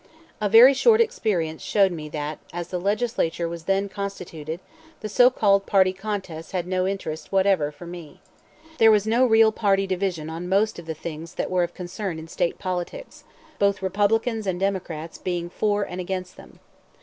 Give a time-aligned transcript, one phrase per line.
[0.41, 4.59] A very short experience showed me that, as the Legislature was then constituted,
[5.01, 8.19] the so called party contests had no interest whatever for me.
[8.79, 12.17] There was no real party division on most of the things that were of concern
[12.17, 13.25] in State politics,
[13.59, 16.57] both Republicans and Democrats being for and against them.